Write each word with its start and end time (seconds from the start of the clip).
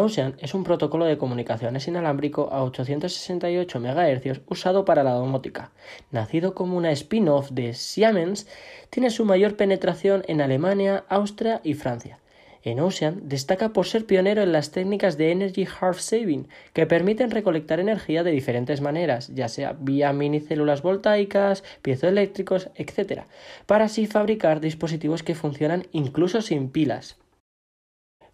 Enocean 0.00 0.34
es 0.38 0.54
un 0.54 0.64
protocolo 0.64 1.04
de 1.04 1.18
comunicaciones 1.18 1.86
inalámbrico 1.86 2.48
a 2.50 2.64
868 2.64 3.80
MHz 3.80 4.40
usado 4.48 4.86
para 4.86 5.04
la 5.04 5.12
domótica. 5.12 5.72
Nacido 6.10 6.54
como 6.54 6.78
una 6.78 6.90
spin-off 6.90 7.50
de 7.50 7.74
Siemens, 7.74 8.46
tiene 8.88 9.10
su 9.10 9.26
mayor 9.26 9.56
penetración 9.56 10.22
en 10.26 10.40
Alemania, 10.40 11.04
Austria 11.10 11.60
y 11.64 11.74
Francia. 11.74 12.18
Enocean 12.62 13.28
destaca 13.28 13.74
por 13.74 13.86
ser 13.86 14.06
pionero 14.06 14.40
en 14.40 14.52
las 14.52 14.70
técnicas 14.70 15.18
de 15.18 15.32
Energy 15.32 15.68
Half 15.78 16.00
Saving, 16.00 16.48
que 16.72 16.86
permiten 16.86 17.30
recolectar 17.30 17.78
energía 17.78 18.22
de 18.22 18.30
diferentes 18.30 18.80
maneras, 18.80 19.28
ya 19.34 19.48
sea 19.48 19.76
vía 19.78 20.14
minicélulas 20.14 20.80
voltaicas, 20.80 21.62
piezoeléctricos, 21.82 22.70
etc., 22.74 23.24
para 23.66 23.84
así 23.84 24.06
fabricar 24.06 24.60
dispositivos 24.60 25.22
que 25.22 25.34
funcionan 25.34 25.88
incluso 25.92 26.40
sin 26.40 26.70
pilas. 26.70 27.18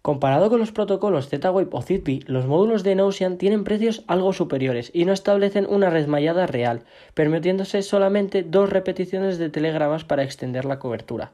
Comparado 0.07 0.49
con 0.49 0.61
los 0.61 0.71
protocolos 0.71 1.27
Z-Wave 1.27 1.67
o 1.69 1.81
Zigbee, 1.81 2.23
los 2.27 2.45
módulos 2.45 2.83
de 2.83 2.95
Notion 2.95 3.37
tienen 3.37 3.65
precios 3.65 4.05
algo 4.07 4.31
superiores 4.31 4.89
y 4.93 5.03
no 5.03 5.11
establecen 5.11 5.67
una 5.69 5.89
red 5.89 6.07
mallada 6.07 6.47
real, 6.47 6.85
permitiéndose 7.13 7.81
solamente 7.81 8.43
dos 8.43 8.69
repeticiones 8.69 9.37
de 9.37 9.49
telegramas 9.49 10.05
para 10.05 10.23
extender 10.23 10.63
la 10.63 10.79
cobertura. 10.79 11.33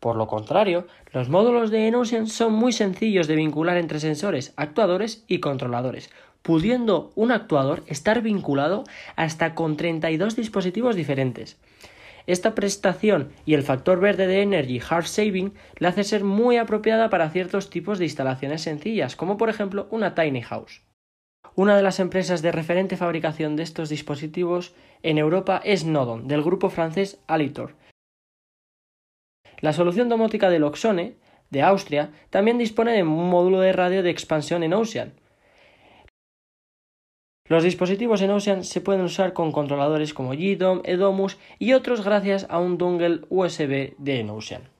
Por 0.00 0.16
lo 0.16 0.26
contrario, 0.26 0.86
los 1.14 1.30
módulos 1.30 1.70
de 1.70 1.90
Notion 1.90 2.26
son 2.26 2.52
muy 2.52 2.72
sencillos 2.74 3.26
de 3.26 3.36
vincular 3.36 3.78
entre 3.78 4.00
sensores, 4.00 4.52
actuadores 4.56 5.24
y 5.26 5.40
controladores, 5.40 6.10
pudiendo 6.42 7.12
un 7.14 7.32
actuador 7.32 7.84
estar 7.86 8.20
vinculado 8.20 8.84
hasta 9.16 9.54
con 9.54 9.78
32 9.78 10.36
dispositivos 10.36 10.94
diferentes. 10.94 11.56
Esta 12.30 12.54
prestación 12.54 13.32
y 13.44 13.54
el 13.54 13.64
factor 13.64 13.98
verde 13.98 14.28
de 14.28 14.42
Energy 14.42 14.80
Hard 14.88 15.06
Saving 15.06 15.52
le 15.78 15.88
hace 15.88 16.04
ser 16.04 16.22
muy 16.22 16.58
apropiada 16.58 17.10
para 17.10 17.28
ciertos 17.30 17.70
tipos 17.70 17.98
de 17.98 18.04
instalaciones 18.04 18.62
sencillas, 18.62 19.16
como 19.16 19.36
por 19.36 19.48
ejemplo 19.48 19.88
una 19.90 20.14
tiny 20.14 20.40
house. 20.42 20.80
Una 21.56 21.76
de 21.76 21.82
las 21.82 21.98
empresas 21.98 22.40
de 22.40 22.52
referente 22.52 22.96
fabricación 22.96 23.56
de 23.56 23.64
estos 23.64 23.88
dispositivos 23.88 24.76
en 25.02 25.18
Europa 25.18 25.60
es 25.64 25.84
Nodon, 25.84 26.28
del 26.28 26.42
grupo 26.42 26.70
francés 26.70 27.18
Alitor. 27.26 27.74
La 29.60 29.72
solución 29.72 30.08
domótica 30.08 30.50
de 30.50 30.60
Loxone, 30.60 31.16
de 31.50 31.62
Austria, 31.62 32.12
también 32.30 32.58
dispone 32.58 32.92
de 32.92 33.02
un 33.02 33.28
módulo 33.28 33.58
de 33.58 33.72
radio 33.72 34.04
de 34.04 34.10
expansión 34.10 34.62
en 34.62 34.74
Ocean, 34.74 35.14
los 37.50 37.64
dispositivos 37.64 38.22
en 38.22 38.30
Ocean 38.30 38.62
se 38.62 38.80
pueden 38.80 39.00
usar 39.02 39.32
con 39.32 39.50
controladores 39.50 40.14
como 40.14 40.34
GDOM, 40.34 40.82
Edomus 40.84 41.36
y 41.58 41.72
otros 41.72 42.04
gracias 42.04 42.46
a 42.48 42.60
un 42.60 42.78
dongle 42.78 43.22
USB 43.28 43.96
de 43.98 44.30
Ocean. 44.30 44.79